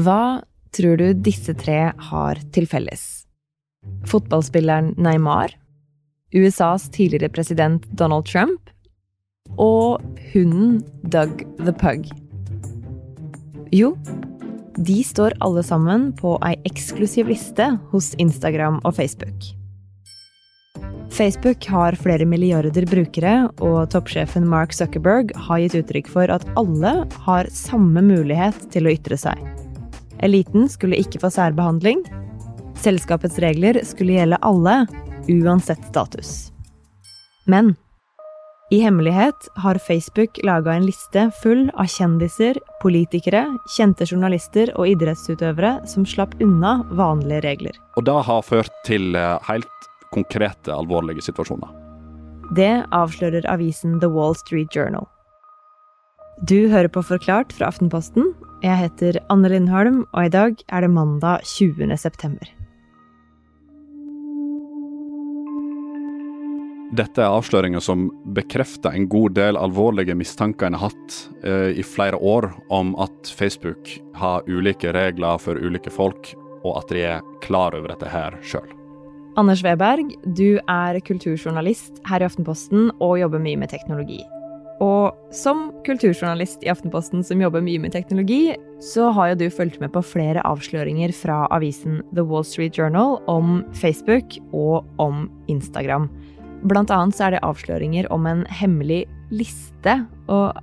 Hva 0.00 0.40
tror 0.72 0.96
du 0.96 1.08
disse 1.26 1.52
tre 1.60 1.90
har 2.08 2.38
til 2.54 2.64
felles? 2.70 3.02
Fotballspilleren 4.08 4.94
Neymar, 4.96 5.52
USAs 6.32 6.86
tidligere 6.94 7.32
president 7.34 7.84
Donald 7.98 8.28
Trump 8.30 8.70
og 9.58 10.00
hunden 10.32 10.78
Doug 11.12 11.42
the 11.58 11.74
Pug. 11.74 12.06
Jo, 13.74 13.92
de 14.78 15.00
står 15.04 15.36
alle 15.44 15.64
sammen 15.66 16.10
på 16.16 16.36
ei 16.48 16.54
eksklusiv 16.70 17.28
liste 17.28 17.66
hos 17.90 18.14
Instagram 18.22 18.80
og 18.84 18.94
Facebook. 18.96 19.50
Facebook 21.10 21.66
har 21.68 21.98
flere 21.98 22.24
milliarder 22.24 22.86
brukere, 22.88 23.50
og 23.60 23.90
toppsjefen 23.92 24.46
Mark 24.48 24.72
Zuckerberg 24.72 25.34
har 25.48 25.60
gitt 25.60 25.80
uttrykk 25.82 26.08
for 26.08 26.30
at 26.32 26.46
alle 26.56 27.00
har 27.26 27.50
samme 27.52 28.06
mulighet 28.06 28.70
til 28.72 28.86
å 28.86 28.94
ytre 28.94 29.18
seg. 29.20 29.50
Eliten 30.22 30.68
skulle 30.68 30.98
ikke 31.00 31.20
få 31.22 31.30
særbehandling. 31.32 32.02
Selskapets 32.80 33.38
regler 33.42 33.80
skulle 33.84 34.18
gjelde 34.18 34.40
alle, 34.46 34.84
uansett 35.28 35.82
status. 35.90 36.50
Men 37.50 37.74
i 38.70 38.78
hemmelighet 38.80 39.48
har 39.54 39.80
Facebook 39.82 40.38
laga 40.46 40.72
en 40.72 40.86
liste 40.86 41.24
full 41.42 41.70
av 41.74 41.88
kjendiser, 41.90 42.54
politikere, 42.82 43.42
kjente 43.74 44.06
journalister 44.06 44.70
og 44.78 44.86
idrettsutøvere 44.92 45.72
som 45.90 46.06
slapp 46.06 46.36
unna 46.38 46.76
vanlige 46.94 47.42
regler. 47.48 47.80
Og 47.98 48.06
det 48.06 48.14
har 48.28 48.46
ført 48.46 48.70
til 48.86 49.18
eh, 49.18 49.40
helt 49.48 49.88
konkrete, 50.14 50.70
alvorlige 50.70 51.26
situasjoner. 51.26 51.72
Det 52.54 52.84
avslører 52.94 53.46
avisen 53.50 53.98
The 53.98 54.10
Wall 54.10 54.38
Street 54.38 54.70
Journal. 54.76 55.08
Du 56.46 56.70
hører 56.70 56.88
på 56.88 57.02
Forklart 57.02 57.50
fra 57.52 57.72
Aftenposten. 57.74 58.30
Jeg 58.60 58.76
heter 58.76 59.16
Anne 59.32 59.48
Lindholm, 59.48 60.02
og 60.12 60.26
i 60.26 60.32
dag 60.32 60.58
er 60.68 60.84
det 60.84 60.90
mandag 60.92 61.46
20. 61.48 61.94
september. 61.96 62.48
Dette 66.92 67.22
er 67.22 67.32
avsløringer 67.32 67.80
som 67.80 68.10
bekrefter 68.36 68.92
en 68.92 69.06
god 69.08 69.32
del 69.38 69.56
alvorlige 69.56 70.12
mistanker 70.18 70.68
en 70.68 70.76
har 70.76 70.90
hatt 70.90 71.16
eh, 71.40 71.78
i 71.80 71.84
flere 71.86 72.18
år 72.18 72.50
om 72.68 72.92
at 73.00 73.30
Facebook 73.32 73.94
har 74.20 74.44
ulike 74.50 74.92
regler 74.92 75.40
for 75.40 75.56
ulike 75.56 75.92
folk, 75.94 76.34
og 76.60 76.82
at 76.82 76.92
de 76.92 77.06
er 77.14 77.24
klar 77.46 77.78
over 77.78 77.94
dette 77.94 78.10
her 78.12 78.36
sjøl. 78.44 78.68
Anders 79.40 79.62
Weberg, 79.64 80.12
du 80.36 80.58
er 80.66 81.00
kulturjournalist 81.06 82.02
her 82.10 82.20
i 82.20 82.28
Aftenposten 82.28 82.90
og 82.98 83.16
jobber 83.22 83.40
mye 83.40 83.62
med 83.62 83.72
teknologi. 83.72 84.20
Og 84.80 85.12
som 85.36 85.68
kulturjournalist 85.84 86.64
i 86.64 86.70
Aftenposten 86.72 87.24
som 87.26 87.40
jobber 87.42 87.60
mye 87.64 87.80
med 87.82 87.92
teknologi, 87.92 88.54
så 88.80 89.10
har 89.12 89.32
jo 89.32 89.42
du 89.42 89.46
fulgt 89.52 89.76
med 89.82 89.92
på 89.92 90.00
flere 90.04 90.40
avsløringer 90.48 91.12
fra 91.12 91.42
avisen 91.52 92.00
The 92.14 92.24
Wall 92.24 92.46
Street 92.48 92.78
Journal 92.80 93.18
om 93.28 93.60
Facebook 93.76 94.38
og 94.56 94.88
om 95.02 95.26
Instagram. 95.52 96.08
Blant 96.64 96.92
annet 96.92 97.16
så 97.16 97.28
er 97.28 97.36
det 97.36 97.44
avsløringer 97.44 98.08
om 98.12 98.24
en 98.28 98.46
hemmelig 98.48 99.04
liste. 99.32 99.98
Og 100.32 100.56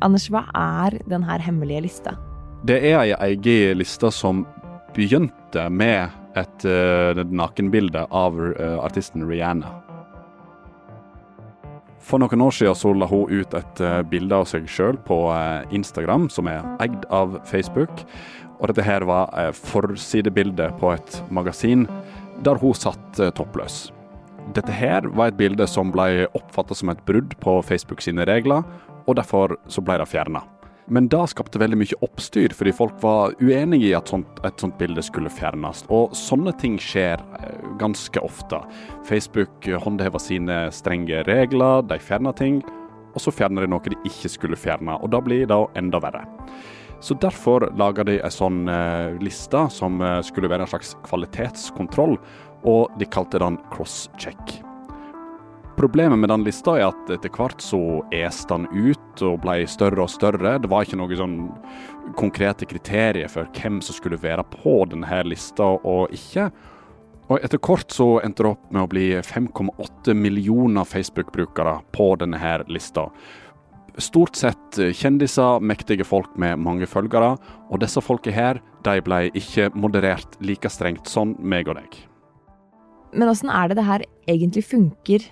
Anders, 0.00 0.30
hva 0.32 0.46
er 0.56 0.96
denne 1.12 1.36
hemmelige 1.44 1.84
lista? 1.84 2.16
Det 2.64 2.78
er 2.80 3.02
ei 3.02 3.12
egen 3.12 3.80
liste 3.80 4.08
som 4.12 4.46
begynte 4.96 5.66
med 5.72 6.08
et 6.40 6.64
uh, 6.64 7.20
nakenbilde 7.28 8.06
av 8.08 8.36
uh, 8.40 8.80
artisten 8.80 9.28
Rihanna. 9.28 9.89
For 12.00 12.22
noen 12.22 12.42
år 12.42 12.54
siden 12.56 12.76
så 12.78 12.92
la 12.96 13.08
hun 13.10 13.30
ut 13.30 13.54
et 13.54 13.82
uh, 13.84 14.00
bilde 14.08 14.36
av 14.36 14.48
seg 14.48 14.68
sjøl 14.70 14.98
på 15.06 15.18
Instagram, 15.76 16.28
som 16.32 16.48
er 16.50 16.64
eid 16.82 17.04
av 17.12 17.38
Facebook. 17.48 18.04
Og 18.60 18.68
dette 18.68 18.84
her 18.84 19.06
var 19.08 19.30
forsidebildet 19.56 19.56
forsidebilde 19.56 20.66
på 20.80 20.92
et 20.92 21.22
magasin 21.32 21.86
der 22.44 22.60
hun 22.60 22.76
satt 22.76 23.20
toppløs. 23.36 23.90
Dette 24.56 24.72
her 24.74 25.06
var 25.14 25.30
et 25.30 25.38
bilde 25.38 25.66
som 25.68 25.92
ble 25.94 26.26
oppfatta 26.36 26.76
som 26.76 26.92
et 26.92 27.02
brudd 27.08 27.36
på 27.40 27.60
Facebook 27.64 28.02
sine 28.04 28.24
regler, 28.28 28.64
og 29.06 29.16
derfor 29.16 29.56
så 29.70 29.84
ble 29.84 30.00
det 30.00 30.08
fjerna. 30.10 30.42
Men 30.90 31.06
det 31.08 31.22
skapte 31.30 31.60
veldig 31.62 31.78
mye 31.78 31.98
oppstyr, 32.02 32.50
fordi 32.56 32.72
folk 32.74 32.96
var 33.02 33.36
uenige 33.38 33.92
i 33.92 33.94
at 33.94 34.10
sånt, 34.10 34.40
et 34.46 34.58
sånt 34.58 34.74
bilde 34.80 35.02
skulle 35.06 35.30
fjernes. 35.30 35.84
Og 35.94 36.16
sånne 36.18 36.50
ting 36.58 36.80
skjer 36.82 37.22
eh, 37.38 37.68
ganske 37.78 38.22
ofte. 38.26 38.58
Facebook 39.06 39.68
håndhever 39.84 40.22
sine 40.22 40.64
strenge 40.74 41.22
regler, 41.28 41.86
de 41.86 42.00
fjerner 42.02 42.34
ting, 42.34 42.58
og 43.14 43.22
så 43.22 43.34
fjerner 43.34 43.66
de 43.66 43.70
noe 43.70 43.92
de 43.92 43.98
ikke 44.10 44.32
skulle 44.34 44.58
fjerne. 44.58 44.98
Og 44.98 45.14
da 45.14 45.22
blir 45.22 45.46
det 45.50 45.60
enda 45.78 46.02
verre. 46.02 46.24
Så 47.00 47.14
derfor 47.16 47.70
laga 47.80 48.04
de 48.04 48.18
en 48.20 48.34
sånn 48.34 48.64
eh, 48.68 49.14
liste 49.22 49.62
som 49.72 50.02
eh, 50.04 50.18
skulle 50.26 50.50
være 50.52 50.66
en 50.66 50.74
slags 50.74 50.96
kvalitetskontroll, 51.06 52.18
og 52.68 52.98
de 53.00 53.08
kalte 53.08 53.40
den 53.40 53.56
crosscheck. 53.72 54.59
Problemet 55.76 56.18
med 56.18 56.28
den 56.28 56.44
lista 56.44 56.74
er 56.76 56.90
at 56.90 57.10
etter 57.14 57.32
hvert 57.32 57.62
så 57.64 57.78
este 58.12 58.56
den 58.56 58.66
ut 58.74 59.22
og 59.24 59.38
ble 59.44 59.62
større 59.70 60.04
og 60.04 60.10
større. 60.12 60.58
Det 60.60 60.68
var 60.68 60.84
ikke 60.84 60.98
noen 61.00 61.16
sånn 61.16 61.38
konkrete 62.18 62.68
kriterier 62.68 63.30
for 63.32 63.48
hvem 63.56 63.78
som 63.84 63.96
skulle 63.96 64.20
være 64.20 64.44
på 64.52 64.74
denne 64.90 65.22
lista 65.28 65.70
og 65.78 66.12
ikke. 66.16 66.50
Og 67.30 67.38
etter 67.46 67.62
kort 67.62 67.94
så 67.94 68.18
endte 68.24 68.42
det 68.42 68.50
opp 68.50 68.74
med 68.74 68.82
å 68.82 68.90
bli 68.90 69.06
5,8 69.22 70.16
millioner 70.18 70.84
Facebook-brukere 70.84 71.78
på 71.94 72.10
denne 72.20 72.54
lista. 72.68 73.06
Stort 74.00 74.36
sett 74.38 74.78
kjendiser, 74.96 75.62
mektige 75.62 76.04
folk 76.06 76.34
med 76.38 76.58
mange 76.58 76.86
følgere, 76.90 77.36
og 77.70 77.82
disse 77.82 78.02
folka 78.02 78.34
her, 78.34 78.60
de 78.86 79.00
ble 79.04 79.28
ikke 79.38 79.70
moderert 79.74 80.38
like 80.42 80.70
strengt 80.72 81.10
som 81.10 81.36
meg 81.38 81.70
og 81.70 81.78
deg. 81.78 82.00
Men 83.14 83.30
åssen 83.30 83.50
er 83.50 83.70
det 83.70 83.80
det 83.80 83.86
her 83.88 84.06
egentlig 84.30 84.64
funker 84.66 85.30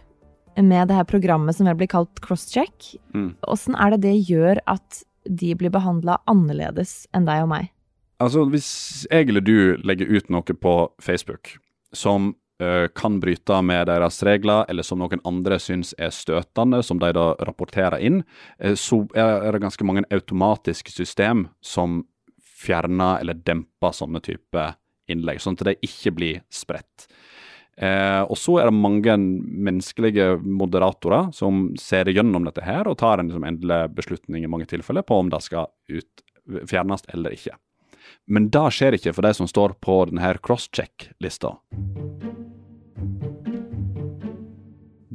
med 0.64 0.90
det 0.90 0.96
her 0.98 1.06
programmet 1.08 1.56
som 1.56 1.68
vel 1.68 1.78
blir 1.78 1.90
kalt 1.90 2.20
crosscheck. 2.24 2.94
Åssen 3.14 3.76
mm. 3.76 3.80
er 3.80 3.94
det 3.94 4.02
det 4.06 4.16
gjør 4.28 4.62
at 4.66 5.02
de 5.28 5.52
blir 5.58 5.72
behandla 5.72 6.18
annerledes 6.30 7.06
enn 7.14 7.28
deg 7.28 7.44
og 7.44 7.52
meg? 7.52 7.70
Altså, 8.18 8.42
hvis 8.50 9.06
jeg 9.06 9.28
eller 9.28 9.44
du 9.44 9.78
legger 9.86 10.10
ut 10.10 10.30
noe 10.32 10.56
på 10.58 10.74
Facebook 11.02 11.54
som 11.94 12.32
uh, 12.62 12.86
kan 12.98 13.20
bryte 13.22 13.60
med 13.62 13.86
deres 13.90 14.18
regler, 14.26 14.64
eller 14.68 14.86
som 14.86 14.98
noen 15.02 15.22
andre 15.28 15.60
syns 15.62 15.94
er 15.98 16.10
støtende, 16.14 16.82
som 16.82 16.98
de 16.98 17.12
da 17.14 17.30
rapporterer 17.46 18.02
inn, 18.02 18.24
uh, 18.64 18.74
så 18.74 19.04
er 19.14 19.52
det 19.54 19.62
ganske 19.62 19.86
mange 19.86 20.06
automatiske 20.10 20.92
system 20.94 21.46
som 21.62 22.02
fjerner 22.58 23.22
eller 23.22 23.38
demper 23.46 23.94
sånne 23.94 24.22
type 24.24 24.66
innlegg, 25.08 25.40
sånn 25.40 25.56
at 25.60 25.68
de 25.70 25.78
ikke 25.86 26.12
blir 26.18 26.42
spredt. 26.52 27.06
Eh, 27.78 28.22
og 28.26 28.34
så 28.38 28.56
er 28.58 28.66
det 28.66 28.74
mange 28.74 29.14
menneskelige 29.18 30.32
moderatorer 30.42 31.28
som 31.34 31.68
ser 31.78 32.10
gjennom 32.10 32.48
dette 32.48 32.64
her 32.66 32.88
og 32.90 32.98
tar 32.98 33.20
en 33.22 33.30
liksom, 33.30 33.44
endelig 33.46 33.92
beslutning 33.94 34.42
i 34.42 34.50
mange 34.50 34.66
tilfeller 34.66 35.06
på 35.06 35.20
om 35.22 35.30
det 35.30 35.38
skal 35.46 35.70
ut, 35.86 36.24
fjernes 36.66 37.06
eller 37.14 37.36
ikke. 37.36 37.54
Men 38.26 38.48
det 38.50 38.64
skjer 38.74 38.96
ikke 38.98 39.12
for 39.14 39.28
de 39.28 39.30
som 39.36 39.50
står 39.50 39.76
på 39.84 40.00
denne 40.10 40.32
crosscheck-lista. 40.42 41.54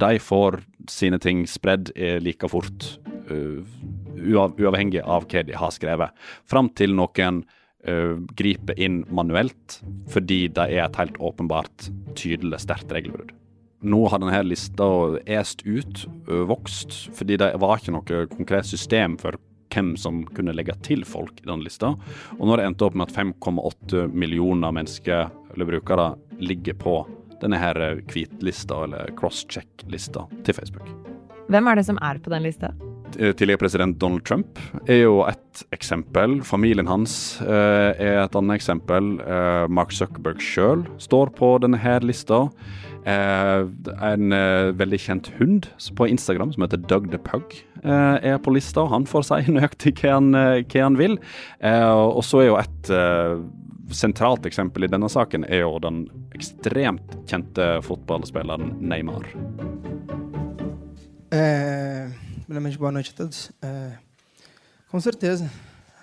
De 0.03 0.19
får 0.19 0.61
sine 0.89 1.19
ting 1.21 1.43
spredd 1.47 1.91
like 2.23 2.47
fort, 2.51 2.87
uh, 3.29 3.59
uavhengig 4.23 5.03
av 5.03 5.27
hva 5.27 5.43
de 5.45 5.57
har 5.57 5.75
skrevet, 5.75 6.15
fram 6.49 6.71
til 6.77 6.95
noen 6.95 7.43
uh, 7.89 8.19
gripe 8.39 8.75
inn 8.77 9.03
manuelt, 9.13 9.79
fordi 10.11 10.47
det 10.55 10.67
er 10.71 10.85
et 10.87 10.99
helt 10.99 11.17
åpenbart 11.19 11.89
tydelig 12.19 12.63
sterkt 12.63 12.93
regelbrudd. 12.93 13.33
Nå 13.83 14.05
har 14.07 14.21
denne 14.23 14.45
lista 14.47 14.85
est 15.27 15.65
ut, 15.67 16.05
vokst, 16.47 16.93
fordi 17.17 17.35
det 17.41 17.49
var 17.59 17.81
ikke 17.81 17.91
noe 17.91 18.21
konkret 18.31 18.69
system 18.69 19.17
for 19.19 19.35
hvem 19.73 19.97
som 19.97 20.21
kunne 20.37 20.53
legge 20.55 20.75
til 20.85 21.03
folk 21.07 21.41
i 21.41 21.49
den 21.49 21.63
lista. 21.65 21.93
Og 22.37 22.45
nå 22.45 22.53
har 22.53 22.61
det 22.61 22.69
endt 22.69 22.85
opp 22.85 22.95
med 22.95 23.09
at 23.09 23.17
5,8 23.17 24.07
millioner 24.13 24.71
mennesker 24.71 25.27
eller 25.53 25.69
brukere 25.69 26.13
ligger 26.39 26.77
på 26.79 26.95
denne 27.43 27.59
her 27.59 27.75
hvitlista, 28.07 28.83
eller 28.85 29.11
crosscheck-lista, 29.19 30.27
til 30.47 30.55
Facebook. 30.55 30.87
Hvem 31.51 31.67
er 31.67 31.79
det 31.79 31.87
som 31.89 31.99
er 32.01 32.23
på 32.23 32.31
den 32.31 32.45
lista? 32.47 32.71
Eh, 33.19 33.33
tidligere 33.33 33.57
president 33.57 33.99
Donald 33.99 34.25
Trump 34.25 34.59
er 34.87 35.03
jo 35.03 35.21
et 35.27 35.63
eksempel. 35.75 36.39
Familien 36.45 36.89
hans 36.89 37.39
eh, 37.41 37.91
er 38.01 38.21
et 38.23 38.37
annet 38.37 38.57
eksempel. 38.57 39.15
Eh, 39.21 39.65
Mark 39.69 39.93
Zuckerberg 39.93 40.41
sjøl 40.41 40.85
står 41.01 41.33
på 41.37 41.55
denne 41.63 41.79
her 41.81 42.05
lista. 42.05 42.47
En 43.03 44.31
veldig 44.79 44.97
kjent 45.03 45.27
hund 45.35 45.65
på 45.97 46.05
Instagram 46.07 46.53
som 46.53 46.63
heter 46.63 46.79
Doug 46.87 47.09
the 47.11 47.19
Pug 47.19 47.57
er 47.83 48.37
på 48.39 48.53
lista. 48.55 48.85
Han 48.87 49.03
får 49.03 49.25
si 49.27 49.41
nøyaktig 49.57 49.97
hva 49.99 50.13
han, 50.21 50.31
hva 50.31 50.85
han 50.85 50.95
vil. 50.95 51.17
og 51.59 52.23
så 52.23 52.45
er 52.45 52.47
jo 52.47 52.55
et 52.61 52.93
sentralt 53.91 54.47
eksempel 54.47 54.87
i 54.87 54.91
denne 54.95 55.11
saken 55.11 55.43
er 55.51 55.65
jo 55.65 55.75
den 55.83 56.05
ekstremt 56.31 57.19
kjente 57.27 57.73
fotballspilleren 57.83 58.71
Neymar. 58.79 59.27
Eh... 61.35 62.22
Primeiramente, 62.43 62.77
boa 62.77 62.91
noite 62.91 63.11
a 63.11 63.13
todos. 63.13 63.51
É, 63.61 63.97
com 64.89 64.99
certeza, 64.99 65.49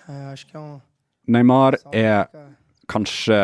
é, 0.09 0.33
acho 0.33 0.47
que 0.47 0.57
é 0.57 0.59
um, 0.59 0.81
Neymar 1.27 1.77
er 1.93 2.27
kanskje 2.89 3.37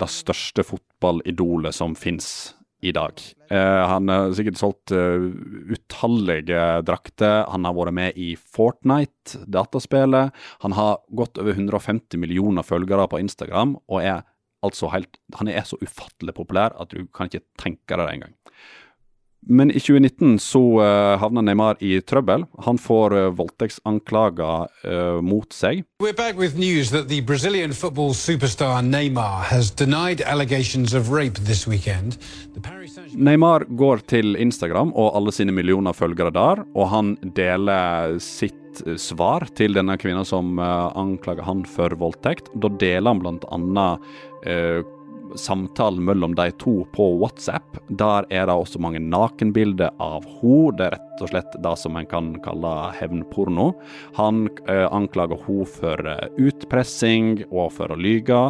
det 0.00 0.08
største 0.10 0.64
fotballidolet 0.64 1.76
som 1.76 1.94
fins 1.94 2.54
i 2.80 2.92
dag. 2.94 3.20
Eh, 3.50 3.84
han 3.90 4.08
har 4.08 4.32
sikkert 4.38 4.58
solgt 4.60 4.92
uh, 4.94 5.28
utallige 5.74 6.62
drakter. 6.86 7.44
Han 7.50 7.66
har 7.66 7.74
vært 7.76 7.96
med 7.98 8.18
i 8.18 8.30
Fortnite, 8.38 9.42
dataspillet. 9.50 10.34
Han 10.64 10.76
har 10.78 11.00
gått 11.10 11.40
over 11.42 11.58
150 11.58 12.20
millioner 12.22 12.66
følgere 12.66 13.08
på 13.10 13.20
Instagram, 13.20 13.76
og 13.90 14.02
er 14.02 14.22
altså 14.64 14.90
helt 14.90 15.20
Han 15.38 15.46
er 15.46 15.62
så 15.62 15.76
ufattelig 15.78 16.34
populær 16.34 16.74
at 16.82 16.90
du 16.90 17.06
kan 17.14 17.28
ikke 17.28 17.44
tenke 17.60 17.94
deg 17.94 18.06
det 18.06 18.14
engang. 18.16 18.34
Men 19.46 19.70
i 19.70 19.80
2019 19.80 20.38
så 20.38 20.60
uh, 20.60 21.18
havner 21.20 21.44
Neymar 21.46 21.78
i 21.80 22.00
trøbbel. 22.02 22.44
Han 22.66 22.78
får 22.78 23.14
uh, 23.14 23.28
voldtektsanklager 23.38 24.66
uh, 24.66 25.20
mot 25.24 25.52
seg. 25.54 25.84
We're 26.02 26.16
back 26.16 26.36
with 26.38 26.58
news 26.58 26.90
that 26.90 27.08
the 27.08 27.20
Brazilian 27.22 27.72
football 27.72 28.14
superstar 28.14 28.82
Neymar 28.82 29.46
has 29.48 29.70
denied 29.70 30.22
allegations 30.22 30.94
of 30.94 31.10
rape 31.14 31.38
this 31.46 31.66
weekend. 31.68 32.18
Neymar 33.14 33.64
går 33.78 34.04
til 34.10 34.36
Instagram 34.36 34.92
og 34.94 35.14
alle 35.16 35.32
sine 35.32 35.54
millioner 35.54 35.94
følgere 35.96 36.34
der, 36.34 36.64
og 36.74 36.90
han 36.92 37.14
deler 37.38 38.18
sitt 38.22 38.82
svar 39.00 39.46
til 39.58 39.74
denne 39.74 39.96
kvinna 39.98 40.26
som 40.26 40.58
anklager 40.60 41.46
han 41.46 41.64
for 41.66 41.94
voldtekt. 41.98 42.50
Da 42.58 42.70
deler 42.78 43.14
han 43.14 43.22
blant 43.22 43.46
annet 43.54 44.04
samtalen 45.36 46.04
mellom 46.04 46.34
de 46.34 46.50
to 46.60 46.84
på 46.94 47.08
WhatsApp. 47.20 47.78
Der 47.88 48.26
er 48.30 48.46
det 48.48 48.54
også 48.54 48.80
mange 48.80 49.00
nakenbilder 49.02 49.90
av 49.98 50.24
henne. 50.24 50.76
Det 50.78 50.86
er 50.86 50.96
rett 50.96 51.22
og 51.22 51.32
slett 51.32 51.58
det 51.64 51.74
som 51.80 51.98
en 51.98 52.08
kan 52.08 52.32
kalle 52.44 52.72
hevnporno. 52.98 53.72
Han 54.18 54.46
eh, 54.68 54.86
anklager 54.86 55.40
henne 55.46 55.68
for 55.68 56.08
eh, 56.08 56.28
utpressing 56.38 57.44
og 57.50 57.72
for 57.76 57.92
å 57.92 57.98
lyge. 57.98 58.40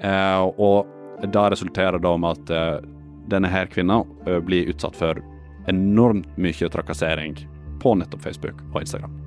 Eh, 0.00 0.42
og 0.60 1.26
det 1.26 1.46
resulterer 1.54 2.00
da 2.02 2.16
med 2.16 2.38
at 2.38 2.54
eh, 2.56 2.90
denne 3.30 3.50
her 3.52 3.70
kvinna 3.72 4.02
eh, 4.26 4.40
blir 4.44 4.70
utsatt 4.72 4.96
for 4.98 5.22
enormt 5.70 6.28
mye 6.40 6.70
trakassering 6.72 7.36
på 7.80 7.96
nettopp 8.00 8.22
Facebook 8.28 8.62
og 8.72 8.82
Instagram. 8.84 9.19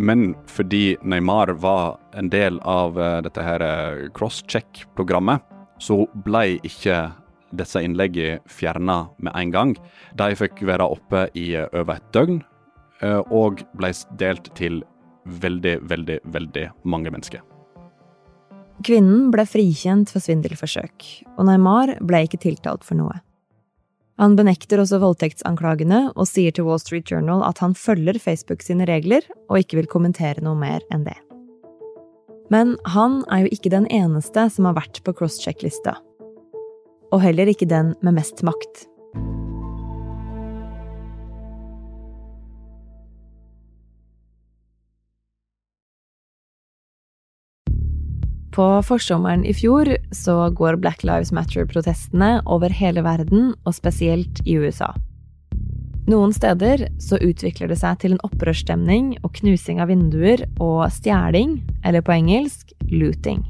Men 0.00 0.34
fordi 0.48 0.96
Neymar 1.02 1.52
var 1.60 1.98
en 2.16 2.30
del 2.32 2.56
av 2.64 2.96
uh, 2.96 3.18
dette 3.20 3.42
her 3.44 3.60
uh, 3.60 4.06
crosscheck-programmet, 4.16 5.44
så 5.80 6.06
ble 6.24 6.56
ikke 6.64 7.10
disse 7.56 7.82
innleggene 7.84 8.40
fjerna 8.48 9.02
med 9.20 9.36
en 9.36 9.52
gang. 9.52 9.74
De 10.16 10.30
fikk 10.38 10.62
være 10.64 10.88
oppe 10.96 11.26
i 11.36 11.50
uh, 11.58 11.68
over 11.74 11.98
et 11.98 12.08
døgn, 12.16 12.40
og 13.32 13.62
ble 13.80 13.88
delt 14.20 14.50
til 14.58 14.82
veldig, 15.40 15.78
veldig, 15.88 16.18
veldig 16.34 16.66
mange 16.84 17.08
mennesker. 17.08 17.40
Kvinnen 18.84 19.30
ble 19.32 19.46
frikjent 19.48 20.12
for 20.12 20.20
svindelforsøk, 20.20 21.06
og 21.38 21.48
Neymar 21.48 21.94
ble 22.04 22.26
ikke 22.26 22.42
tiltalt 22.44 22.84
for 22.84 23.00
noe. 23.00 23.22
Han 24.20 24.36
benekter 24.36 24.82
også 24.82 24.98
voldtektsanklagene 25.00 26.10
og 26.12 26.26
sier 26.28 26.52
til 26.52 26.66
Wall 26.66 26.80
Street 26.82 27.08
Journal 27.08 27.40
at 27.46 27.62
han 27.64 27.72
følger 27.72 28.18
Facebook 28.20 28.60
sine 28.60 28.84
regler 28.84 29.24
og 29.48 29.62
ikke 29.62 29.78
vil 29.80 29.88
kommentere 29.88 30.44
noe 30.44 30.58
mer 30.60 30.84
enn 30.92 31.06
det. 31.06 31.16
Men 32.52 32.74
han 32.92 33.22
er 33.32 33.46
jo 33.46 33.54
ikke 33.54 33.72
den 33.72 33.86
eneste 33.88 34.44
som 34.52 34.68
har 34.68 34.76
vært 34.76 35.00
på 35.06 35.14
crosscheck-lista. 35.16 35.94
Og 37.14 37.22
heller 37.24 37.48
ikke 37.48 37.68
den 37.70 37.94
med 38.04 38.18
mest 38.18 38.44
makt. 38.46 38.84
På 48.60 48.82
forsommeren 48.84 49.40
i 49.48 49.54
fjor 49.56 49.88
så 50.12 50.34
går 50.52 50.76
Black 50.82 51.00
Lives 51.08 51.30
Matter-protestene 51.32 52.42
over 52.44 52.68
hele 52.68 53.00
verden, 53.00 53.54
og 53.64 53.72
spesielt 53.72 54.42
i 54.44 54.58
USA. 54.60 54.90
Noen 56.10 56.34
steder 56.36 56.82
så 57.00 57.16
utvikler 57.24 57.70
det 57.72 57.78
seg 57.80 58.02
til 58.02 58.12
en 58.12 58.20
opprørsstemning 58.26 59.14
og 59.24 59.32
knusing 59.38 59.80
av 59.80 59.88
vinduer 59.88 60.44
og 60.60 60.82
stjeling, 60.92 61.54
eller 61.88 62.04
på 62.04 62.12
engelsk 62.18 62.74
looting. 62.90 63.46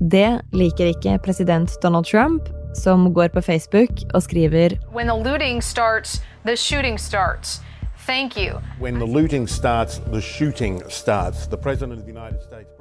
Det 0.00 0.40
liker 0.56 0.94
ikke 0.94 1.18
president 1.20 1.76
Donald 1.84 2.08
Trump, 2.08 2.48
som 2.72 3.10
går 3.12 3.34
på 3.36 3.44
Facebook 3.44 4.00
og 4.14 4.24
skriver 4.30 4.78
When 4.96 5.12
the 5.12 5.18
looting 5.28 5.60
starts, 5.60 6.22
the 6.48 6.56
shooting 6.56 6.96
starts. 6.96 7.60
Thank 8.06 8.34
you. 8.36 8.58
When 8.80 8.98
the 8.98 9.06
looting 9.06 9.46
starts, 9.46 10.00
the 10.10 10.22
shooting 10.22 10.82
starts. 10.88 11.46
The 11.46 11.58
president 11.58 12.00
of 12.00 12.06
the 12.06 12.10
United 12.10 12.40
States 12.42 12.72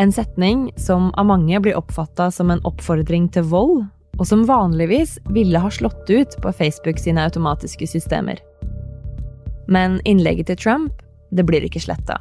en 0.00 0.12
setning 0.12 0.70
som 0.76 1.10
av 1.14 1.26
mange 1.26 1.60
blir 1.60 1.76
oppfatta 1.76 2.30
som 2.32 2.50
en 2.50 2.62
oppfordring 2.64 3.26
til 3.34 3.44
vold, 3.50 3.82
og 4.16 4.24
som 4.28 4.46
vanligvis 4.48 5.18
ville 5.28 5.60
ha 5.60 5.68
slått 5.72 6.08
ut 6.08 6.36
på 6.40 6.52
Facebook 6.56 6.98
sine 7.00 7.26
automatiske 7.28 7.88
systemer. 7.88 8.40
Men 9.68 10.00
innlegget 10.08 10.48
til 10.48 10.56
Trump, 10.56 11.04
det 11.30 11.44
blir 11.44 11.64
ikke 11.68 11.82
sletta. 11.84 12.16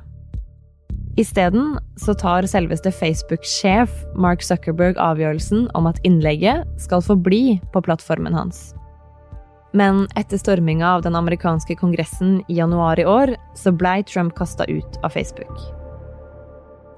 Isteden 1.19 1.79
så 1.99 2.13
tar 2.19 2.47
selveste 2.47 2.91
Facebook-sjef 2.91 3.95
Mark 4.15 4.43
Zuckerberg 4.43 4.99
avgjørelsen 4.99 5.67
om 5.75 5.87
at 5.87 6.03
innlegget 6.07 6.67
skal 6.83 7.03
forbli 7.03 7.59
på 7.73 7.83
plattformen 7.87 8.35
hans. 8.35 8.73
Men 9.71 10.07
etter 10.19 10.39
storminga 10.39 10.97
av 10.97 11.07
den 11.07 11.15
amerikanske 11.15 11.79
kongressen 11.79 12.39
i 12.47 12.59
januar 12.59 12.99
i 12.99 13.07
år, 13.07 13.35
så 13.55 13.71
blei 13.71 14.01
Trump 14.03 14.35
kasta 14.35 14.67
ut 14.67 15.03
av 15.03 15.15
Facebook. 15.15 15.78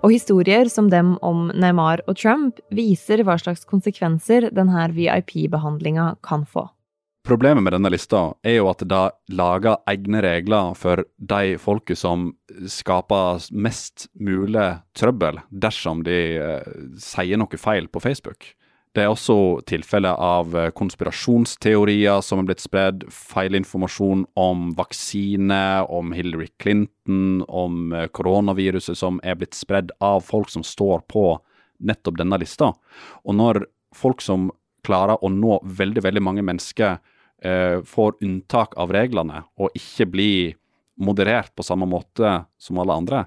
Og 0.01 0.13
historier 0.15 0.65
som 0.65 0.89
dem 0.89 1.13
om 1.21 1.49
Neymar 1.53 2.01
og 2.09 2.17
Trump 2.17 2.61
viser 2.73 3.21
hva 3.25 3.37
slags 3.37 3.67
konsekvenser 3.69 4.49
denne 4.49 4.87
VIP-behandlinga 4.95 6.15
kan 6.25 6.45
få. 6.49 6.67
Problemet 7.21 7.61
med 7.61 7.75
denne 7.75 7.91
lista 7.93 8.31
er 8.41 8.55
jo 8.57 8.69
at 8.71 8.81
det 8.89 9.01
lager 9.37 9.77
egne 9.91 10.23
regler 10.25 10.73
for 10.73 11.03
de 11.21 11.57
folket 11.61 11.99
som 12.01 12.31
skaper 12.65 13.45
mest 13.53 14.07
mulig 14.17 14.71
trøbbel 14.97 15.37
dersom 15.53 16.01
de 16.07 16.17
eh, 16.41 16.71
sier 16.97 17.37
noe 17.37 17.61
feil 17.61 17.85
på 17.93 18.01
Facebook. 18.01 18.49
Det 18.91 19.05
er 19.05 19.11
også 19.13 19.61
tilfeller 19.69 20.17
av 20.19 20.55
eh, 20.57 20.71
konspirasjonsteorier 20.75 22.19
som 22.25 22.41
er 22.41 22.49
blitt 22.49 22.63
spredd, 22.63 23.05
feilinformasjon 23.07 24.25
om 24.35 24.65
vaksine, 24.75 25.61
om 25.87 26.11
Hillary 26.11 26.49
Clinton, 26.59 27.45
om 27.47 27.93
eh, 27.95 28.09
koronaviruset 28.11 28.99
som 28.99 29.21
er 29.23 29.37
blitt 29.39 29.55
spredd 29.55 29.93
av 30.03 30.25
folk 30.27 30.51
som 30.51 30.65
står 30.67 31.05
på 31.11 31.23
nettopp 31.87 32.19
denne 32.19 32.41
lista. 32.41 32.73
Og 33.23 33.37
når 33.39 33.63
folk 33.95 34.19
som 34.23 34.49
klarer 34.83 35.23
å 35.23 35.31
nå 35.31 35.61
veldig, 35.63 36.03
veldig 36.03 36.23
mange 36.27 36.43
mennesker, 36.45 36.99
eh, 37.41 37.79
får 37.87 38.19
unntak 38.21 38.75
av 38.75 38.91
reglene 38.91 39.45
og 39.55 39.71
ikke 39.77 40.09
blir 40.11 40.57
moderert 41.01 41.55
på 41.55 41.63
samme 41.65 41.87
måte 41.89 42.41
som 42.59 42.79
alle 42.81 42.99
andre, 42.99 43.23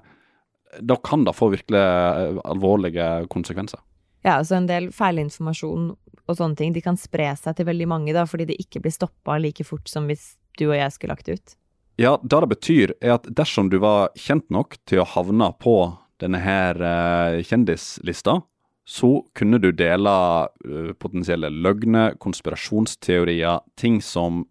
da 0.79 0.97
kan 1.01 1.23
det 1.25 1.35
få 1.35 1.49
virkelig 1.53 1.81
eh, 1.81 2.39
alvorlige 2.45 3.09
konsekvenser. 3.31 3.81
Ja, 4.25 4.39
altså 4.39 4.57
en 4.57 4.65
del 4.69 4.89
feilinformasjon 4.95 5.91
og 6.25 6.37
sånne 6.39 6.57
ting, 6.57 6.73
de 6.73 6.81
kan 6.81 6.97
spre 6.97 7.27
seg 7.37 7.57
til 7.57 7.67
veldig 7.67 7.85
mange, 7.91 8.15
da, 8.15 8.23
fordi 8.25 8.47
det 8.49 8.57
ikke 8.63 8.81
blir 8.81 8.95
stoppa 8.95 9.37
like 9.37 9.65
fort 9.67 9.85
som 9.91 10.07
hvis 10.09 10.33
du 10.57 10.65
og 10.71 10.79
jeg 10.79 10.95
skulle 10.95 11.13
lagt 11.13 11.29
ut. 11.29 11.53
Ja, 12.01 12.17
det 12.23 12.41
det 12.41 12.49
betyr, 12.51 12.95
er 13.05 13.15
at 13.19 13.29
dersom 13.29 13.69
du 13.69 13.77
var 13.83 14.09
kjent 14.19 14.49
nok 14.51 14.79
til 14.89 15.03
å 15.03 15.07
havne 15.07 15.51
på 15.61 15.77
denne 16.19 16.41
her 16.41 16.79
uh, 16.81 17.37
kjendislista, 17.45 18.39
så 18.85 19.11
kunne 19.37 19.59
du 19.61 19.69
dele 19.71 20.09
uh, 20.09 20.91
potensielle 20.97 21.51
løgner, 21.53 22.17
konspirasjonsteorier, 22.17 23.61
ting 23.77 24.01
som 24.01 24.43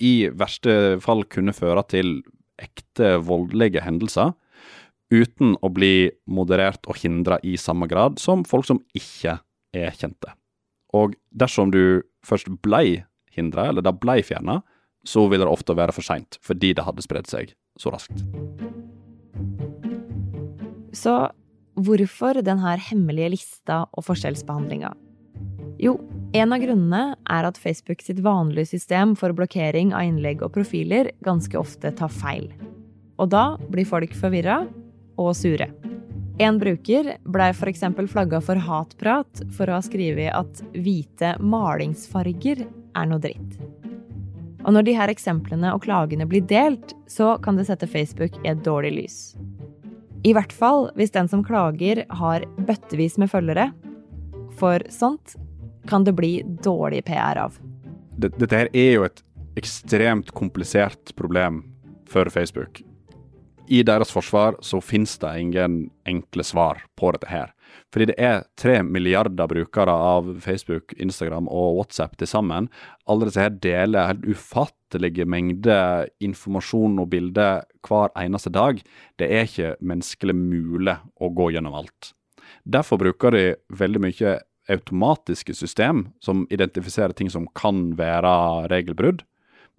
i 0.00 0.30
verste 0.32 0.96
fall 1.04 1.22
kunne 1.30 1.54
føre 1.54 1.84
til 1.92 2.16
ekte 2.62 3.18
voldelige 3.22 3.84
hendelser 3.84 4.32
uten 5.14 5.54
å 5.62 5.70
bli 5.72 6.10
moderert 6.26 6.84
og 6.90 6.98
hindra 7.00 7.38
i 7.46 7.54
samme 7.60 7.88
grad 7.90 8.18
som 8.22 8.44
folk 8.48 8.66
som 8.68 8.82
ikke 8.96 9.38
er 9.74 9.94
kjente. 9.98 10.34
Og 10.94 11.16
dersom 11.34 11.72
du 11.74 12.02
først 12.26 12.50
blei 12.64 13.04
hindra, 13.34 13.68
eller 13.70 13.84
det 13.84 13.96
blei 14.02 14.20
fjerna, 14.26 14.60
så 15.04 15.26
vil 15.28 15.42
det 15.42 15.50
ofte 15.50 15.76
være 15.76 15.94
for 15.94 16.06
seint, 16.06 16.38
fordi 16.44 16.72
det 16.76 16.84
hadde 16.86 17.04
spredd 17.04 17.28
seg 17.28 17.52
så 17.80 17.92
raskt. 17.92 18.22
Så 20.94 21.14
hvorfor 21.74 22.38
denne 22.46 22.76
hemmelige 22.88 23.34
lista 23.34 23.82
og 23.92 24.06
forskjellsbehandlinga? 24.06 24.92
Jo, 25.82 25.96
en 26.34 26.54
av 26.54 26.62
grunnene 26.62 27.16
er 27.30 27.48
at 27.48 27.58
Facebook 27.60 28.02
sitt 28.02 28.22
vanlige 28.24 28.70
system 28.76 29.16
for 29.18 29.34
blokkering 29.36 29.90
av 29.94 30.06
innlegg 30.06 30.44
og 30.46 30.54
profiler 30.54 31.10
ganske 31.26 31.58
ofte 31.58 31.90
tar 31.98 32.12
feil. 32.14 32.46
Og 33.18 33.30
da 33.34 33.54
blir 33.70 33.86
folk 33.86 34.14
forvirra 34.18 34.62
og 35.20 35.34
sure. 35.38 35.68
En 36.42 36.58
bruker 36.58 37.12
blei 37.30 37.52
f.eks. 37.54 37.84
flagga 38.10 38.40
for 38.42 38.58
hatprat 38.58 39.44
for 39.54 39.70
å 39.70 39.78
ha 39.78 39.84
skrevet 39.86 40.34
at 40.34 40.62
hvite 40.74 41.36
malingsfarger 41.38 42.64
er 42.64 43.06
noe 43.10 43.22
dritt. 43.22 43.58
Og 44.64 44.72
når 44.74 44.86
de 44.86 44.94
her 44.96 45.12
eksemplene 45.12 45.74
og 45.76 45.84
klagene 45.84 46.26
blir 46.26 46.42
delt, 46.48 46.94
så 47.06 47.36
kan 47.44 47.58
det 47.58 47.68
sette 47.68 47.86
Facebook 47.86 48.34
i 48.42 48.50
et 48.50 48.64
dårlig 48.64 48.94
lys. 48.96 49.18
I 50.24 50.32
hvert 50.32 50.54
fall 50.56 50.88
hvis 50.96 51.12
den 51.14 51.28
som 51.28 51.44
klager 51.44 52.02
har 52.08 52.46
bøttevis 52.56 53.18
med 53.20 53.30
følgere. 53.30 53.68
For 54.56 54.82
sånt 54.90 55.36
kan 55.86 56.06
det 56.06 56.16
bli 56.16 56.38
dårlig 56.64 57.04
PR 57.04 57.42
av. 57.44 57.60
Dette 58.16 58.48
her 58.56 58.70
er 58.72 58.90
jo 58.96 59.06
et 59.06 59.22
ekstremt 59.60 60.32
komplisert 60.34 61.12
problem 61.18 61.62
for 62.08 62.30
Facebook. 62.32 62.80
I 63.68 63.80
deres 63.86 64.10
forsvar 64.12 64.58
så 64.60 64.80
finnes 64.84 65.16
det 65.22 65.30
ingen 65.40 65.76
enkle 66.08 66.44
svar 66.44 66.82
på 67.00 67.12
dette 67.14 67.30
her. 67.30 67.52
Fordi 67.94 68.10
det 68.10 68.16
er 68.20 68.44
tre 68.60 68.82
milliarder 68.84 69.48
brukere 69.48 69.92
av 69.92 70.28
Facebook, 70.44 70.92
Instagram 71.00 71.48
og 71.48 71.78
WhatsApp 71.78 72.16
til 72.20 72.28
sammen. 72.28 72.68
Alle 73.08 73.28
disse 73.28 73.40
her 73.40 73.54
deler 73.54 74.10
helt 74.10 74.26
ufattelige 74.28 75.26
mengder 75.26 76.10
informasjon 76.22 77.00
og 77.00 77.10
bilder 77.14 77.64
hver 77.86 78.12
eneste 78.20 78.52
dag. 78.52 78.82
Det 79.18 79.30
er 79.30 79.48
ikke 79.48 79.74
menneskelig 79.80 80.36
mulig 80.36 80.98
å 81.16 81.32
gå 81.32 81.50
gjennom 81.54 81.80
alt. 81.80 82.12
Derfor 82.68 83.00
bruker 83.00 83.32
de 83.32 83.44
veldig 83.72 84.02
mye 84.04 84.38
automatiske 84.72 85.54
system 85.56 86.08
som 86.24 86.46
identifiserer 86.52 87.12
ting 87.16 87.30
som 87.32 87.48
kan 87.56 87.92
være 87.96 88.68
regelbrudd. 88.72 89.24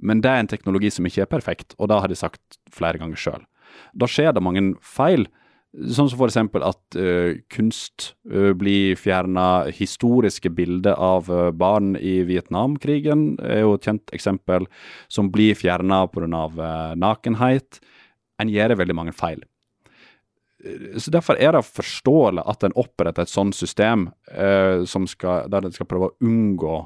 Men 0.02 0.22
det 0.22 0.32
er 0.32 0.44
en 0.44 0.52
teknologi 0.52 0.92
som 0.92 1.06
ikke 1.08 1.24
er 1.24 1.32
perfekt, 1.32 1.76
og 1.80 1.90
det 1.90 2.00
har 2.02 2.12
de 2.12 2.18
sagt 2.20 2.60
flere 2.74 3.00
ganger 3.00 3.20
sjøl. 3.20 3.46
Da 3.94 4.10
skjer 4.10 4.36
det 4.36 4.44
mange 4.46 4.72
feil 4.84 5.28
Sånn 5.76 6.08
som 6.08 6.22
f.eks. 6.22 6.38
at 6.64 6.96
uh, 6.96 7.36
kunst 7.52 8.14
uh, 8.32 8.54
blir 8.56 8.96
fjerna. 9.00 9.68
Historiske 9.76 10.52
bilder 10.56 10.96
av 10.96 11.28
uh, 11.28 11.50
barn 11.52 11.98
i 12.00 12.22
Vietnamkrigen 12.28 13.34
er 13.44 13.66
jo 13.66 13.74
et 13.76 13.90
kjent 13.90 14.14
eksempel, 14.16 14.70
som 15.12 15.34
blir 15.34 15.58
fjerna 15.60 16.06
pga. 16.08 16.46
Uh, 16.56 16.96
nakenhet. 17.00 17.82
En 18.40 18.52
gjør 18.52 18.78
veldig 18.80 18.96
mange 18.96 19.16
feil. 19.16 19.44
Så 20.98 21.12
Derfor 21.14 21.38
er 21.38 21.54
det 21.54 21.68
forståelig 21.68 22.46
at 22.48 22.64
en 22.66 22.74
oppretter 22.80 23.26
et 23.26 23.30
sånt 23.30 23.54
system 23.54 24.08
skal, 24.34 25.50
der 25.52 25.68
en 25.68 25.76
skal 25.76 25.86
prøve 25.86 26.08
å 26.10 26.16
unngå 26.26 26.80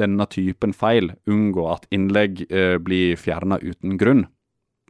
denne 0.00 0.26
typen 0.32 0.74
feil. 0.74 1.12
Unngå 1.30 1.68
at 1.70 1.86
innlegg 1.94 2.42
blir 2.82 3.20
fjerna 3.20 3.60
uten 3.62 3.94
grunn. 4.00 4.24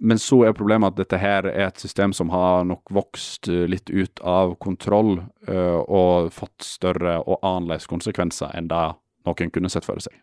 Men 0.00 0.18
så 0.18 0.40
er 0.48 0.56
problemet 0.56 0.94
at 0.94 0.98
dette 0.98 1.18
her 1.22 1.46
er 1.46 1.68
et 1.68 1.78
system 1.78 2.12
som 2.16 2.32
har 2.34 2.64
nok 2.66 2.90
vokst 2.94 3.48
eh, 3.48 3.66
litt 3.70 3.90
ut 3.90 4.20
av 4.26 4.56
kontroll 4.62 5.20
uh, 5.46 5.80
og 5.86 6.32
fått 6.34 6.66
større 6.66 7.20
og 7.22 7.38
annerledes 7.46 7.86
konsekvenser 7.90 8.50
enn 8.58 8.70
det 8.72 8.86
noen 9.24 9.52
kunne 9.54 9.70
sett 9.70 9.86
for 9.86 10.02
seg. 10.02 10.16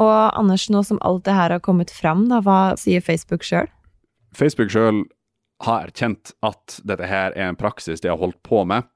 Og 0.00 0.38
Anders, 0.38 0.68
nå 0.72 0.82
som 0.86 1.00
alt 1.04 1.26
det 1.26 1.34
her 1.36 1.52
har 1.52 1.64
kommet 1.64 1.90
fram, 1.92 2.28
da, 2.30 2.40
hva 2.44 2.74
sier 2.80 3.02
Facebook 3.04 3.44
sjøl? 3.44 3.68
Facebook 4.32 4.70
sjøl 4.72 5.02
har 5.66 5.90
erkjent 5.90 6.32
at 6.46 6.78
dette 6.88 7.06
her 7.06 7.34
er 7.36 7.50
en 7.50 7.58
praksis 7.58 8.00
de 8.02 8.10
har 8.10 8.18
holdt 8.18 8.40
på 8.46 8.62
med, 8.68 8.86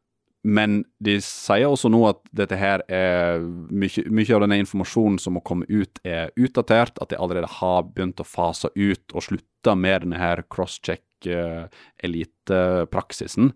men 0.47 0.85
de 1.03 1.17
sier 1.25 1.65
også 1.67 1.89
nå 1.91 2.05
at 2.07 2.21
dette 2.39 2.55
her 2.61 2.83
er 2.87 3.41
mye, 3.43 4.05
mye, 4.15 4.35
av 4.37 4.43
denne 4.45 4.61
informasjonen 4.63 5.19
som 5.19 5.35
må 5.35 5.41
komme 5.47 5.65
ut, 5.67 5.99
er 6.07 6.31
utdatert. 6.39 6.99
At 7.03 7.11
de 7.11 7.19
allerede 7.19 7.51
har 7.59 7.83
begynt 7.89 8.21
å 8.23 8.29
fase 8.29 8.69
ut 8.77 9.11
og 9.11 9.23
slutte 9.27 9.75
med 9.75 10.03
denne 10.05 10.19
her 10.21 10.43
crosscheck-elitepraksisen. 10.55 13.51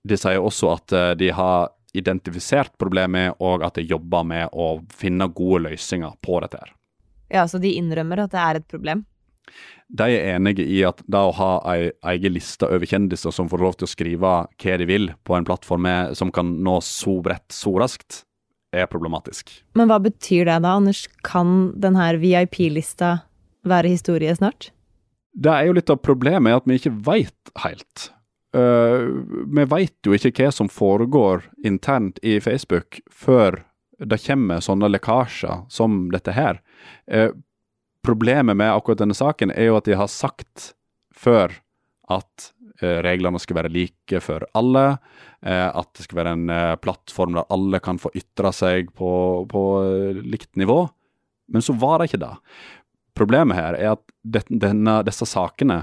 De 0.00 0.16
sier 0.16 0.40
også 0.40 0.72
at 0.72 0.92
eh, 0.96 1.12
de 1.20 1.28
har 1.36 1.68
identifisert 1.92 2.72
problemet, 2.80 3.36
og 3.42 3.62
at 3.66 3.74
de 3.76 3.82
jobber 3.84 4.24
med 4.24 4.48
å 4.56 4.80
finne 4.94 5.28
gode 5.36 5.68
løsninger 5.68 6.12
på 6.24 6.40
dette. 6.46 6.58
her. 6.62 6.72
Ja, 7.28 7.48
Så 7.48 7.58
de 7.58 7.76
innrømmer 7.76 8.18
at 8.24 8.30
det 8.32 8.40
er 8.40 8.54
et 8.62 8.68
problem? 8.70 9.04
De 9.90 10.06
er 10.06 10.36
enige 10.36 10.62
i 10.62 10.82
at 10.86 11.00
det 11.10 11.18
å 11.18 11.32
ha 11.34 11.52
ei 11.72 11.90
egen 12.12 12.36
liste 12.36 12.68
over 12.68 12.86
kjendiser 12.86 13.34
som 13.34 13.48
får 13.50 13.64
lov 13.64 13.78
til 13.78 13.88
å 13.88 13.90
skrive 13.90 14.34
hva 14.46 14.76
de 14.78 14.86
vil 14.86 15.10
på 15.26 15.34
en 15.34 15.46
plattform 15.46 15.88
som 16.14 16.30
kan 16.34 16.52
nå 16.62 16.76
så 16.86 17.16
bredt 17.24 17.48
så 17.54 17.74
raskt, 17.82 18.22
er 18.70 18.86
problematisk. 18.86 19.50
Men 19.74 19.90
hva 19.90 19.98
betyr 20.02 20.46
det 20.46 20.60
da, 20.62 20.76
Anders? 20.78 21.06
Kan 21.26 21.72
denne 21.82 22.12
VIP-lista 22.22 23.16
være 23.66 23.90
historie 23.90 24.34
snart? 24.38 24.70
Det 25.34 25.50
er 25.50 25.68
jo 25.68 25.74
litt 25.76 25.90
av 25.90 26.00
problemet 26.02 26.60
at 26.60 26.70
vi 26.70 26.78
ikke 26.78 26.94
veit 27.06 27.52
helt. 27.64 28.10
Uh, 28.54 29.22
vi 29.46 29.66
veit 29.70 30.06
jo 30.06 30.14
ikke 30.14 30.32
hva 30.38 30.54
som 30.54 30.70
foregår 30.70 31.44
internt 31.66 32.18
i 32.26 32.38
Facebook 32.42 32.98
før 33.10 33.62
det 34.00 34.18
kommer 34.24 34.62
sånne 34.64 34.88
lekkasjer 34.90 35.66
som 35.70 36.08
dette 36.14 36.34
her. 36.34 36.58
Uh, 37.10 37.30
Problemet 38.06 38.56
med 38.56 38.72
akkurat 38.72 39.02
denne 39.02 39.16
saken 39.16 39.52
er 39.52 39.68
jo 39.70 39.76
at 39.76 39.88
de 39.88 39.98
har 39.98 40.08
sagt 40.10 40.72
før 41.12 41.52
at 42.10 42.50
eh, 42.80 43.00
reglene 43.04 43.40
skal 43.42 43.60
være 43.60 43.72
like 43.72 44.22
for 44.24 44.46
alle, 44.56 44.86
eh, 45.44 45.68
at 45.68 45.90
det 45.96 46.06
skal 46.06 46.22
være 46.22 46.34
en 46.36 46.54
eh, 46.54 46.76
plattform 46.80 47.36
der 47.36 47.52
alle 47.52 47.80
kan 47.84 48.00
få 48.00 48.12
ytre 48.16 48.54
seg 48.56 48.94
på, 48.96 49.10
på 49.50 49.64
likt 50.24 50.54
nivå. 50.60 50.82
Men 51.50 51.64
så 51.66 51.76
var 51.76 52.00
det 52.00 52.10
ikke 52.10 52.24
det. 52.24 52.34
Problemet 53.18 53.58
her 53.58 53.76
er 53.76 53.94
at 53.98 54.04
denne, 54.22 55.00
disse 55.04 55.26
sakene 55.28 55.82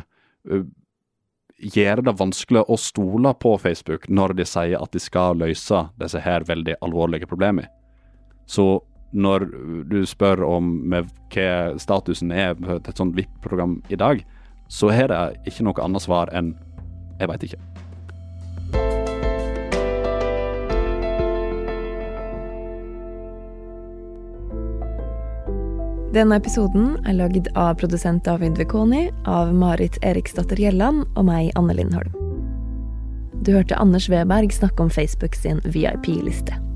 gjør 1.58 2.02
det 2.06 2.14
vanskelig 2.18 2.64
å 2.70 2.78
stole 2.80 3.34
på 3.42 3.56
Facebook 3.62 4.08
når 4.10 4.36
de 4.38 4.46
sier 4.48 4.80
at 4.80 4.94
de 4.94 5.02
skal 5.02 5.40
løse 5.42 5.82
disse 6.00 6.22
her 6.24 6.46
veldig 6.48 6.78
alvorlige 6.86 7.30
problemene. 7.30 7.70
Så 8.48 8.80
når 9.12 9.48
du 9.88 10.02
spør 10.06 10.44
om 10.48 10.74
hva 10.92 11.48
statusen 11.80 12.32
er 12.32 12.56
på 12.60 12.80
et 12.80 12.98
sånt 12.98 13.16
VIP-program 13.18 13.80
i 13.90 14.00
dag, 14.00 14.24
så 14.68 14.92
har 14.92 15.12
det 15.12 15.52
ikke 15.52 15.68
noe 15.68 15.84
annet 15.84 16.04
svar 16.04 16.32
enn 16.36 16.56
jeg 17.18 17.32
veit 17.32 17.48
ikke. 17.48 17.62
Denne 26.16 26.38
episoden 26.40 26.96
er 27.06 27.18
lagd 27.20 27.50
av 27.60 27.76
produsent 27.78 28.24
David 28.26 28.58
Vekoni, 28.58 29.10
av 29.30 29.52
Marit 29.54 30.00
Eriksdatter 30.02 30.58
Gjelland 30.58 31.04
og 31.14 31.28
meg, 31.28 31.52
Anne 31.60 31.76
Lindholm. 31.78 32.16
Du 33.46 33.54
hørte 33.54 33.78
Anders 33.78 34.10
Weberg 34.10 34.56
snakke 34.56 34.88
om 34.88 34.90
Facebook 34.90 35.38
sin 35.38 35.62
VIP-liste. 35.68 36.67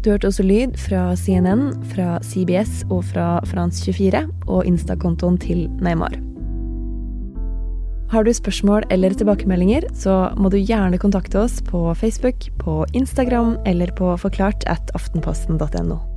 Du 0.00 0.08
hørte 0.08 0.30
også 0.30 0.44
lyd 0.46 0.78
fra 0.80 1.10
CNN, 1.12 1.74
fra 1.92 2.14
CBS 2.24 2.86
og 2.88 3.04
fra 3.10 3.34
France24 3.44 4.22
og 4.48 4.64
Insta-kontoen 4.64 5.36
til 5.42 5.66
Neymar. 5.84 6.16
Har 8.10 8.24
du 8.24 8.32
spørsmål 8.34 8.88
eller 8.90 9.14
tilbakemeldinger, 9.14 9.84
så 9.94 10.32
må 10.40 10.48
du 10.50 10.56
gjerne 10.56 10.98
kontakte 10.98 11.44
oss 11.44 11.60
på 11.62 11.92
Facebook, 11.94 12.48
på 12.58 12.80
Instagram 12.96 13.58
eller 13.66 13.92
på 13.94 14.16
forklart 14.18 14.64
at 14.66 14.90
aftenposten.no. 14.98 16.09